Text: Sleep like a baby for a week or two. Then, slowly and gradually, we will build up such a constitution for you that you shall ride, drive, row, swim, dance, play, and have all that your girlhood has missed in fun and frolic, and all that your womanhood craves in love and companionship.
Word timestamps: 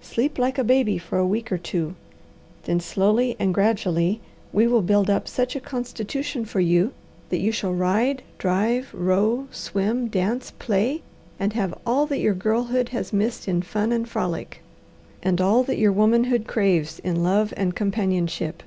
Sleep 0.00 0.38
like 0.38 0.58
a 0.58 0.62
baby 0.62 0.96
for 0.96 1.18
a 1.18 1.26
week 1.26 1.50
or 1.50 1.58
two. 1.58 1.96
Then, 2.66 2.78
slowly 2.78 3.34
and 3.40 3.52
gradually, 3.52 4.20
we 4.52 4.68
will 4.68 4.80
build 4.80 5.10
up 5.10 5.26
such 5.26 5.56
a 5.56 5.60
constitution 5.60 6.44
for 6.44 6.60
you 6.60 6.92
that 7.30 7.40
you 7.40 7.50
shall 7.50 7.74
ride, 7.74 8.22
drive, 8.38 8.94
row, 8.94 9.48
swim, 9.50 10.06
dance, 10.06 10.52
play, 10.60 11.02
and 11.40 11.52
have 11.54 11.74
all 11.84 12.06
that 12.06 12.20
your 12.20 12.32
girlhood 12.34 12.90
has 12.90 13.12
missed 13.12 13.48
in 13.48 13.60
fun 13.60 13.90
and 13.90 14.08
frolic, 14.08 14.62
and 15.20 15.40
all 15.40 15.64
that 15.64 15.78
your 15.78 15.90
womanhood 15.90 16.46
craves 16.46 17.00
in 17.00 17.24
love 17.24 17.52
and 17.56 17.74
companionship. 17.74 18.62